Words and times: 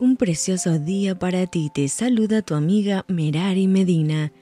Un 0.00 0.16
precioso 0.16 0.80
día 0.80 1.16
para 1.16 1.46
ti. 1.46 1.70
Te 1.72 1.86
saluda 1.86 2.42
tu 2.42 2.56
amiga 2.56 3.04
Merari 3.06 3.68
Medina. 3.68 4.32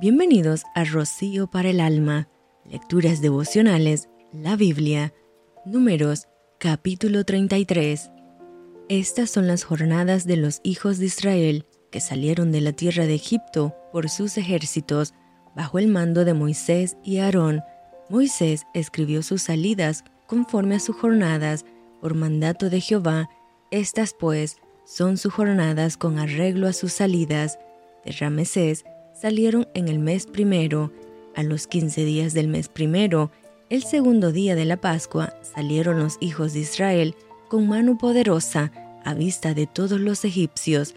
Bienvenidos 0.00 0.64
a 0.74 0.82
Rocío 0.82 1.46
para 1.46 1.70
el 1.70 1.78
Alma. 1.78 2.28
Lecturas 2.68 3.20
devocionales, 3.20 4.08
la 4.32 4.56
Biblia. 4.56 5.14
Números, 5.64 6.26
capítulo 6.58 7.24
33. 7.24 8.10
Estas 8.88 9.30
son 9.30 9.46
las 9.46 9.62
jornadas 9.62 10.26
de 10.26 10.38
los 10.38 10.60
hijos 10.64 10.98
de 10.98 11.06
Israel 11.06 11.66
que 11.92 12.00
salieron 12.00 12.50
de 12.50 12.62
la 12.62 12.72
tierra 12.72 13.06
de 13.06 13.14
Egipto 13.14 13.76
por 13.92 14.10
sus 14.10 14.36
ejércitos 14.36 15.14
bajo 15.54 15.78
el 15.78 15.86
mando 15.86 16.24
de 16.24 16.34
Moisés 16.34 16.96
y 17.04 17.18
Aarón. 17.18 17.62
Moisés 18.10 18.64
escribió 18.74 19.22
sus 19.22 19.42
salidas 19.42 20.02
conforme 20.26 20.74
a 20.74 20.80
sus 20.80 20.96
jornadas 20.96 21.64
por 22.00 22.14
mandato 22.14 22.70
de 22.70 22.80
Jehová. 22.80 23.30
Estas 23.70 24.12
pues 24.18 24.56
son 24.86 25.18
sus 25.18 25.34
jornadas 25.34 25.96
con 25.96 26.18
arreglo 26.18 26.68
a 26.68 26.72
sus 26.72 26.92
salidas. 26.92 27.58
De 28.04 28.12
Ramesés 28.12 28.84
salieron 29.12 29.66
en 29.74 29.88
el 29.88 29.98
mes 29.98 30.26
primero, 30.26 30.92
a 31.34 31.42
los 31.42 31.66
quince 31.66 32.04
días 32.04 32.32
del 32.32 32.48
mes 32.48 32.68
primero, 32.68 33.30
el 33.68 33.82
segundo 33.82 34.30
día 34.30 34.54
de 34.54 34.64
la 34.64 34.76
Pascua, 34.76 35.34
salieron 35.42 35.98
los 35.98 36.16
hijos 36.20 36.54
de 36.54 36.60
Israel 36.60 37.16
con 37.48 37.68
mano 37.68 37.98
poderosa 37.98 38.70
a 39.04 39.12
vista 39.12 39.54
de 39.54 39.66
todos 39.66 40.00
los 40.00 40.24
egipcios, 40.24 40.94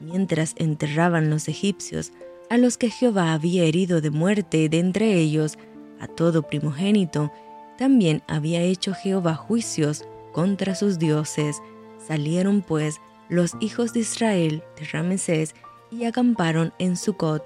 mientras 0.00 0.54
enterraban 0.56 1.30
los 1.30 1.48
egipcios 1.48 2.12
a 2.50 2.58
los 2.58 2.76
que 2.76 2.90
Jehová 2.90 3.32
había 3.32 3.64
herido 3.64 4.00
de 4.00 4.10
muerte 4.10 4.68
de 4.68 4.78
entre 4.80 5.14
ellos, 5.14 5.56
a 5.98 6.08
todo 6.08 6.42
primogénito, 6.42 7.32
también 7.78 8.22
había 8.26 8.60
hecho 8.60 8.92
Jehová 8.92 9.34
juicios 9.34 10.04
contra 10.32 10.74
sus 10.74 10.98
dioses. 10.98 11.62
Salieron 12.06 12.62
pues 12.62 13.00
los 13.30 13.52
hijos 13.60 13.92
de 13.92 14.00
Israel 14.00 14.62
de 14.78 14.84
Ramesés 14.86 15.54
y 15.90 16.04
acamparon 16.04 16.72
en 16.78 16.96
Sucot. 16.96 17.44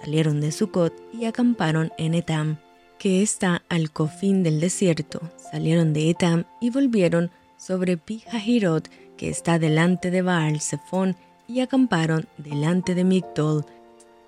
Salieron 0.00 0.40
de 0.40 0.52
Sucot 0.52 0.94
y 1.12 1.26
acamparon 1.26 1.92
en 1.98 2.14
Etam, 2.14 2.58
que 2.98 3.22
está 3.22 3.62
al 3.68 3.90
cofín 3.90 4.42
del 4.42 4.60
desierto. 4.60 5.20
Salieron 5.36 5.92
de 5.92 6.10
Etam 6.10 6.44
y 6.60 6.70
volvieron 6.70 7.30
sobre 7.56 7.96
Pijahirot, 7.96 8.88
que 9.16 9.28
está 9.28 9.58
delante 9.58 10.10
de 10.10 10.22
Baal 10.22 10.60
Zephon, 10.60 11.16
y 11.46 11.60
acamparon 11.60 12.26
delante 12.38 12.94
de 12.94 13.04
Migdol. 13.04 13.64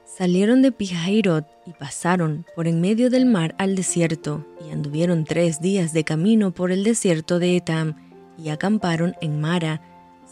Salieron 0.04 0.62
de 0.62 0.70
Pijahirot 0.70 1.46
y 1.66 1.72
pasaron 1.72 2.46
por 2.54 2.68
en 2.68 2.80
medio 2.80 3.10
del 3.10 3.26
mar 3.26 3.54
al 3.58 3.74
desierto, 3.74 4.46
y 4.66 4.72
anduvieron 4.72 5.24
tres 5.24 5.60
días 5.60 5.92
de 5.92 6.04
camino 6.04 6.52
por 6.52 6.72
el 6.72 6.84
desierto 6.84 7.38
de 7.38 7.56
Etam, 7.56 7.94
y 8.38 8.50
acamparon 8.50 9.16
en 9.20 9.40
Mara. 9.40 9.82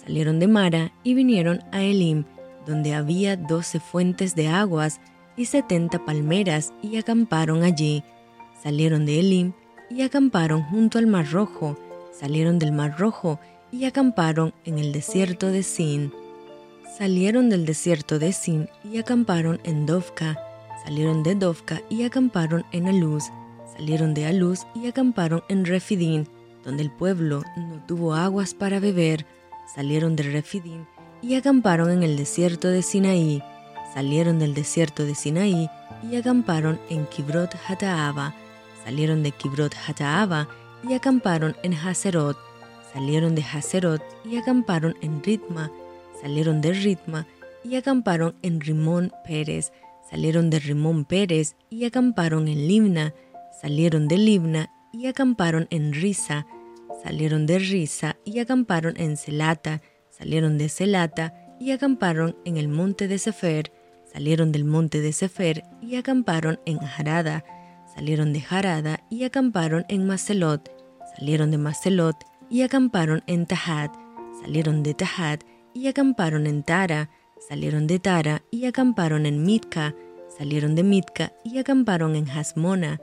Salieron 0.05 0.38
de 0.38 0.48
Mara 0.48 0.92
y 1.02 1.14
vinieron 1.14 1.62
a 1.72 1.83
Elim, 1.83 2.24
donde 2.66 2.94
había 2.94 3.36
doce 3.36 3.80
fuentes 3.80 4.34
de 4.34 4.48
aguas 4.48 5.00
y 5.36 5.46
setenta 5.46 6.05
palmeras, 6.05 6.72
y 6.83 6.96
acamparon 6.98 7.62
allí. 7.62 8.05
Salieron 8.62 9.06
de 9.06 9.20
Elim 9.20 9.52
y 9.91 10.02
acamparon 10.02 10.62
junto 10.64 10.98
al 10.98 11.06
mar 11.06 11.30
rojo. 11.30 11.78
Salieron 12.12 12.58
del 12.58 12.72
mar 12.72 12.96
rojo 12.98 13.41
y 13.72 13.86
acamparon 13.86 14.55
en 14.64 14.78
el 14.78 14.92
desierto 14.92 15.50
de 15.50 15.62
Sin. 15.62 16.12
Salieron 16.96 17.48
del 17.48 17.66
desierto 17.66 18.18
de 18.18 18.33
Sin 18.33 18.68
y 18.84 18.98
acamparon 18.98 19.58
en 19.64 19.86
Dovka. 19.86 20.39
Salieron 20.84 21.22
de 21.22 21.34
Dovka 21.34 21.80
y 21.89 22.05
acamparon 22.05 22.64
en 22.72 22.89
Aluz. 22.89 23.24
Salieron 23.77 24.14
de 24.14 24.27
Aluz 24.27 24.66
y 24.74 24.86
acamparon 24.86 25.42
en 25.48 25.64
Refidín, 25.64 26.28
donde 26.62 26.83
el 26.83 26.91
pueblo 26.91 27.42
no 27.56 27.84
tuvo 27.86 28.14
aguas 28.14 28.55
para 28.55 28.80
beber. 28.80 29.27
Salieron 29.67 30.17
de 30.17 30.25
Refidín 30.25 30.87
y 31.23 31.34
acamparon 31.34 31.91
en 31.91 32.03
el 32.03 32.17
desierto 32.17 32.69
de 32.69 32.83
Sinaí. 32.83 33.43
Salieron 33.93 34.39
del 34.39 34.55
desierto 34.55 35.05
de 35.05 35.15
Sinaí 35.15 35.70
y 36.03 36.17
acamparon 36.17 36.81
en 36.91 37.07
Kibrot 37.07 37.55
Hataaba. 37.69 38.35
Salieron 38.85 39.23
de 39.23 39.30
Kibrot 39.33 39.74
Hataaba 39.86 40.48
y 40.89 40.95
acamparon 40.95 41.57
en 41.63 41.74
Haserot. 41.74 42.36
Salieron 42.92 43.35
de 43.35 43.42
Haserot 43.42 44.03
y 44.24 44.36
acamparon 44.36 44.97
en 45.01 45.23
Ritma 45.23 45.70
salieron 46.24 46.63
de 46.63 46.73
Ritma 46.73 47.27
y 47.63 47.77
acamparon 47.77 48.35
en 48.41 48.58
Rimón 48.63 49.13
Pérez, 49.27 49.73
salieron 50.08 50.48
de 50.48 50.58
Rimón 50.58 51.05
Pérez 51.05 51.55
y 51.69 51.85
acamparon 51.85 52.48
en 52.48 52.67
Limna, 52.67 53.13
salieron 53.61 54.08
de 54.08 54.17
Limna 54.17 54.70
y 54.91 55.07
acamparon 55.07 55.67
en 55.69 55.92
Risa, 55.92 56.47
salieron 57.05 57.45
de 57.45 57.59
Risa 57.59 58.17
y 58.25 58.39
acamparon 58.39 58.95
en 58.97 59.19
Celata, 59.19 59.83
salieron 60.09 60.57
de 60.57 60.70
Celata 60.70 61.35
y 61.61 61.73
acamparon 61.73 62.35
en 62.47 62.57
el 62.57 62.69
monte 62.69 63.09
de 63.09 63.19
Sefer, 63.19 63.70
salieron 64.11 64.53
del 64.53 64.65
monte 64.65 65.03
de 65.03 65.13
Sefer 65.13 65.65
y 65.83 65.97
acamparon 65.97 66.59
en 66.65 66.79
Harada, 66.83 67.45
salieron 67.95 68.33
de 68.33 68.42
Harada 68.48 69.05
y 69.11 69.25
acamparon 69.25 69.85
en 69.89 70.07
Macelot, 70.07 70.70
salieron 71.15 71.51
de 71.51 71.59
Macelot 71.59 72.17
y 72.48 72.63
acamparon 72.63 73.23
en 73.27 73.45
Tahat, 73.45 73.95
salieron 74.41 74.83
de 74.83 74.95
Tahat 74.95 75.45
y 75.75 75.89
acamparon 75.89 76.47
en 76.47 76.63
Tara, 76.63 77.11
salieron 77.47 77.86
de 77.86 77.98
Tara 77.98 78.42
y 78.51 78.65
acamparon 78.65 79.27
en 79.27 79.45
Mitka, 79.45 79.95
salieron 80.39 80.75
de 80.75 80.85
Mitka 80.85 81.33
y 81.45 81.59
acamparon 81.59 82.17
en 82.17 82.31
Hasmona, 82.31 82.98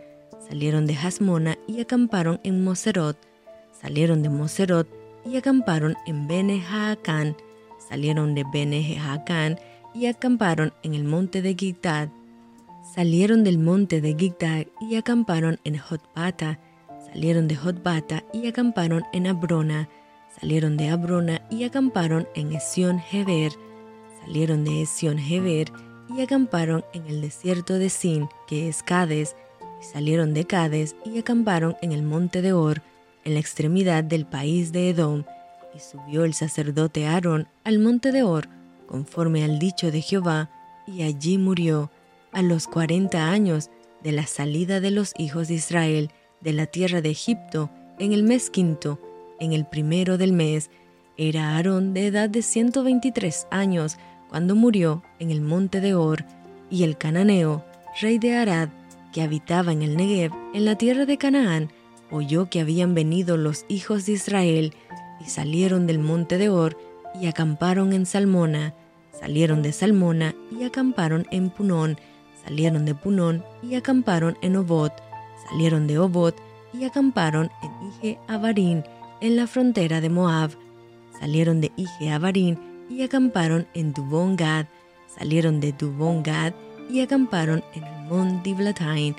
salieron 0.50 0.88
de 0.88 0.96
Hasmona 0.96 1.60
y 1.68 1.82
acamparon 1.82 2.40
en 2.44 2.64
Moserot, 2.64 3.31
salieron 3.82 4.22
de 4.22 4.30
Moserot 4.30 4.88
y 5.26 5.38
acamparon 5.38 5.96
en 6.06 6.28
Bene 6.28 6.64
Haacán, 6.70 7.36
salieron 7.90 8.36
de 8.36 8.46
Bene 8.52 9.00
Haacán 9.00 9.60
y 9.94 10.06
acamparon 10.06 10.74
en 10.84 10.94
el 10.94 11.04
monte 11.04 11.42
de 11.42 11.56
Gigdad, 11.56 12.10
salieron 12.94 13.44
del 13.44 13.58
monte 13.58 14.02
de 14.02 14.16
Gigdad 14.18 14.68
y 14.80 14.96
acamparon 14.96 15.60
en 15.64 15.78
Jotbata, 15.78 16.60
salieron 17.12 17.48
de 17.48 17.56
Jotbata 17.56 18.24
y 18.34 18.48
acamparon 18.48 19.04
en 19.14 19.28
Abrona, 19.28 19.90
salieron 20.40 20.78
de 20.78 20.90
Abrona 20.90 21.42
y 21.50 21.64
acamparon 21.64 22.28
en 22.36 22.54
Esión 22.54 23.00
Geber, 23.00 23.52
salieron 24.24 24.64
de 24.64 24.84
Esión 24.84 25.18
Geber 25.18 25.72
y 26.16 26.22
acamparon 26.22 26.84
en 26.94 27.06
el 27.08 27.22
desierto 27.22 27.76
de 27.76 27.90
Sin, 27.90 28.28
que 28.48 28.68
es 28.68 28.84
Cades, 28.84 29.36
y 29.82 29.84
salieron 29.84 30.34
de 30.34 30.46
Cades 30.46 30.96
y 31.06 31.20
acamparon 31.20 31.76
en 31.82 31.92
el 31.92 32.04
monte 32.04 32.42
de 32.42 32.54
Or, 32.54 32.82
en 33.24 33.34
la 33.34 33.40
extremidad 33.40 34.04
del 34.04 34.26
país 34.26 34.72
de 34.72 34.90
Edom, 34.90 35.24
y 35.76 35.80
subió 35.80 36.26
el 36.26 36.34
sacerdote 36.34 37.08
Aarón 37.08 37.48
al 37.64 37.80
monte 37.80 38.12
de 38.12 38.24
Or, 38.24 38.50
conforme 38.88 39.44
al 39.44 39.60
dicho 39.60 39.92
de 39.92 40.02
Jehová, 40.02 40.50
y 40.88 41.04
allí 41.04 41.38
murió, 41.38 41.92
a 42.32 42.42
los 42.42 42.68
cuarenta 42.68 43.30
años 43.30 43.70
de 44.04 44.12
la 44.12 44.26
salida 44.26 44.80
de 44.80 44.92
los 44.92 45.14
hijos 45.18 45.48
de 45.48 45.56
Israel 45.56 46.12
de 46.42 46.54
la 46.54 46.66
tierra 46.66 47.02
de 47.02 47.10
Egipto, 47.10 47.70
en 48.00 48.14
el 48.14 48.24
mes 48.24 48.50
quinto, 48.50 49.00
en 49.40 49.54
el 49.54 49.66
primero 49.66 50.18
del 50.18 50.34
mes, 50.34 50.70
era 51.18 51.56
Aarón 51.56 51.94
de 51.94 52.08
edad 52.08 52.30
de 52.30 52.42
123 52.42 53.48
años 53.52 53.98
cuando 54.30 54.56
murió 54.56 55.04
en 55.20 55.30
el 55.30 55.42
monte 55.42 55.82
de 55.82 55.94
Or, 55.94 56.26
y 56.70 56.84
el 56.84 56.98
cananeo, 56.98 57.66
rey 58.00 58.18
de 58.18 58.36
Arad, 58.36 58.70
que 59.12 59.22
habitaba 59.22 59.72
en 59.74 59.82
el 59.82 59.98
Negev, 59.98 60.32
en 60.54 60.66
la 60.66 60.78
tierra 60.78 61.06
de 61.06 61.18
Canaán, 61.18 61.72
oyó 62.12 62.50
que 62.50 62.60
habían 62.60 62.94
venido 62.94 63.38
los 63.38 63.66
hijos 63.68 64.06
de 64.06 64.14
Israel, 64.14 64.74
y 65.20 65.26
salieron 65.26 65.88
del 65.88 66.00
monte 66.00 66.38
de 66.38 66.50
Or, 66.50 66.78
y 67.20 67.28
acamparon 67.28 67.94
en 67.94 68.06
Salmona, 68.06 68.74
salieron 69.18 69.62
de 69.62 69.72
Salmona, 69.72 70.36
y 70.52 70.64
acamparon 70.64 71.26
en 71.32 71.50
Punón, 71.50 71.98
salieron 72.44 72.86
de 72.86 72.96
Punón, 72.96 73.44
y 73.64 73.76
acamparon 73.76 74.38
en 74.42 74.58
Obot, 74.58 74.94
salieron 75.50 75.88
de 75.88 76.00
Obot, 76.00 76.36
y 76.74 76.86
acamparon 76.86 77.50
en 77.64 77.88
Ije 77.90 78.20
Abarín, 78.28 78.84
en 79.20 79.36
la 79.36 79.48
frontera 79.48 80.02
de 80.02 80.10
Moab. 80.10 80.52
Salieron 81.20 81.62
de 81.62 81.72
Ije 81.76 82.18
Barín 82.18 82.58
y 82.90 83.04
acamparon 83.04 83.68
en 83.74 83.94
Dubón 83.94 84.36
Gad. 84.36 84.66
Salieron 85.08 85.60
de 85.60 85.72
Dubón 85.74 86.24
Gad 86.24 86.54
y 86.90 87.02
acamparon 87.02 87.64
en 87.76 87.84
Almón 87.84 88.42
Diblatain. 88.42 89.16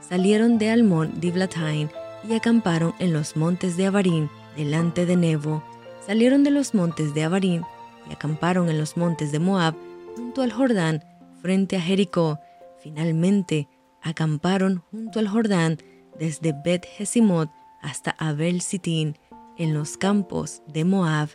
Salieron 0.00 0.58
de 0.58 0.70
Almón 0.70 1.20
Diblatain 1.20 1.90
y 2.28 2.34
acamparon 2.34 2.94
en 2.98 3.12
los 3.12 3.36
montes 3.36 3.76
de 3.76 3.86
Abarín, 3.86 4.30
delante 4.56 5.06
de 5.06 5.16
Nebo. 5.16 5.62
Salieron 6.06 6.44
de 6.44 6.50
los 6.50 6.74
montes 6.74 7.14
de 7.14 7.24
Abarín 7.24 7.62
y 8.08 8.12
acamparon 8.12 8.68
en 8.68 8.78
los 8.78 8.96
montes 8.96 9.32
de 9.32 9.38
Moab, 9.38 9.74
junto 10.16 10.42
al 10.42 10.52
Jordán, 10.52 11.04
frente 11.40 11.76
a 11.76 11.80
Jericó. 11.80 12.38
Finalmente, 12.82 13.68
acamparon 14.02 14.82
junto 14.90 15.18
al 15.18 15.28
Jordán, 15.28 15.78
desde 16.18 16.54
Bet 16.64 16.86
Jesimot 16.86 17.50
hasta 17.82 18.12
Abel 18.18 18.60
Sitín, 18.60 19.18
en 19.58 19.74
los 19.74 19.96
campos 19.96 20.62
de 20.68 20.84
Moab. 20.84 21.28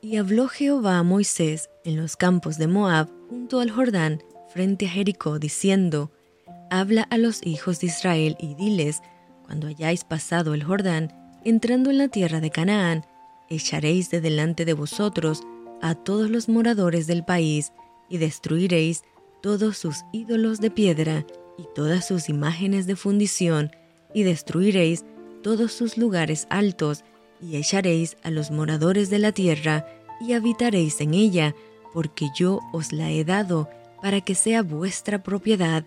Y 0.00 0.16
habló 0.16 0.48
Jehová 0.48 0.98
a 0.98 1.02
Moisés 1.02 1.70
en 1.84 1.96
los 1.96 2.16
campos 2.16 2.58
de 2.58 2.66
Moab, 2.66 3.08
junto 3.28 3.60
al 3.60 3.70
Jordán, 3.70 4.22
frente 4.52 4.86
a 4.86 4.90
Jericó, 4.90 5.38
diciendo, 5.38 6.10
Habla 6.70 7.02
a 7.02 7.18
los 7.18 7.44
hijos 7.46 7.80
de 7.80 7.88
Israel 7.88 8.36
y 8.38 8.54
diles, 8.54 9.02
cuando 9.52 9.66
hayáis 9.66 10.02
pasado 10.02 10.54
el 10.54 10.64
Jordán, 10.64 11.12
entrando 11.44 11.90
en 11.90 11.98
la 11.98 12.08
tierra 12.08 12.40
de 12.40 12.48
Canaán, 12.48 13.04
echaréis 13.50 14.08
de 14.08 14.22
delante 14.22 14.64
de 14.64 14.72
vosotros 14.72 15.42
a 15.82 15.94
todos 15.94 16.30
los 16.30 16.48
moradores 16.48 17.06
del 17.06 17.22
país 17.22 17.70
y 18.08 18.16
destruiréis 18.16 19.02
todos 19.42 19.76
sus 19.76 20.06
ídolos 20.10 20.62
de 20.62 20.70
piedra 20.70 21.26
y 21.58 21.66
todas 21.74 22.06
sus 22.06 22.30
imágenes 22.30 22.86
de 22.86 22.96
fundición, 22.96 23.70
y 24.14 24.22
destruiréis 24.22 25.04
todos 25.42 25.70
sus 25.70 25.98
lugares 25.98 26.46
altos, 26.48 27.04
y 27.38 27.56
echaréis 27.56 28.16
a 28.22 28.30
los 28.30 28.50
moradores 28.50 29.10
de 29.10 29.18
la 29.18 29.32
tierra, 29.32 29.86
y 30.18 30.32
habitaréis 30.32 30.98
en 31.02 31.12
ella, 31.12 31.54
porque 31.92 32.28
yo 32.34 32.60
os 32.72 32.90
la 32.90 33.10
he 33.10 33.22
dado, 33.22 33.68
para 34.00 34.22
que 34.22 34.34
sea 34.34 34.62
vuestra 34.62 35.22
propiedad, 35.22 35.84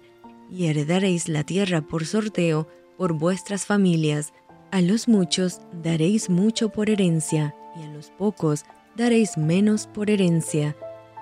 y 0.51 0.67
heredaréis 0.67 1.27
la 1.27 1.43
tierra 1.43 1.81
por 1.81 2.05
sorteo 2.05 2.67
por 2.97 3.13
vuestras 3.13 3.65
familias. 3.65 4.33
A 4.71 4.81
los 4.81 5.07
muchos 5.07 5.61
daréis 5.83 6.29
mucho 6.29 6.69
por 6.69 6.89
herencia, 6.89 7.55
y 7.79 7.83
a 7.83 7.87
los 7.87 8.09
pocos 8.11 8.65
daréis 8.95 9.37
menos 9.37 9.87
por 9.87 10.09
herencia. 10.09 10.75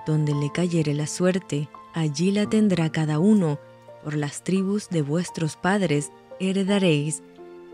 Donde 0.06 0.34
le 0.34 0.50
cayere 0.52 0.94
la 0.94 1.06
suerte, 1.06 1.68
allí 1.92 2.30
la 2.30 2.48
tendrá 2.48 2.90
cada 2.90 3.18
uno, 3.18 3.58
por 4.02 4.16
las 4.16 4.42
tribus 4.42 4.88
de 4.90 5.02
vuestros 5.02 5.56
padres 5.56 6.10
heredaréis, 6.40 7.22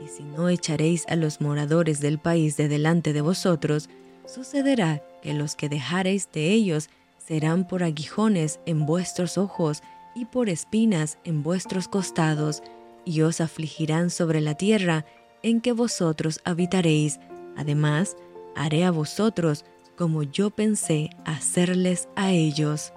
y 0.03 0.09
si 0.09 0.23
no 0.23 0.49
echaréis 0.49 1.05
a 1.09 1.17
los 1.17 1.41
moradores 1.41 2.01
del 2.01 2.19
país 2.19 2.57
de 2.57 2.69
delante 2.69 3.13
de 3.13 3.21
vosotros, 3.21 3.91
sucederá 4.27 5.03
que 5.23 5.35
los 5.35 5.57
que 5.57 5.69
dejareis 5.69 6.31
de 6.33 6.51
ellos 6.51 6.89
serán 7.19 7.67
por 7.67 7.83
aguijones 7.83 8.61
en 8.65 8.87
vuestros 8.87 9.37
ojos 9.39 9.83
y 10.15 10.25
por 10.25 10.49
espinas 10.49 11.19
en 11.25 11.43
vuestros 11.43 11.89
costados, 11.89 12.63
y 13.05 13.23
os 13.23 13.41
afligirán 13.41 14.11
sobre 14.11 14.41
la 14.41 14.55
tierra 14.55 15.05
en 15.43 15.61
que 15.61 15.73
vosotros 15.73 16.41
habitaréis. 16.45 17.19
Además, 17.57 18.17
haré 18.57 18.85
a 18.85 18.91
vosotros 18.91 19.65
como 19.97 20.23
yo 20.23 20.51
pensé 20.51 21.11
hacerles 21.25 22.09
a 22.17 22.31
ellos. 22.31 22.93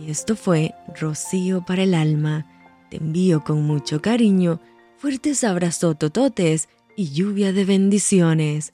Y 0.00 0.10
esto 0.10 0.36
fue 0.36 0.74
Rocío 1.00 1.64
para 1.64 1.82
el 1.82 1.94
alma. 1.94 2.46
Te 2.90 2.98
envío 2.98 3.42
con 3.42 3.62
mucho 3.62 4.00
cariño, 4.00 4.60
fuertes 4.96 5.42
abrazos 5.42 5.98
tototes 5.98 6.68
y 6.96 7.10
lluvia 7.10 7.52
de 7.52 7.64
bendiciones. 7.64 8.72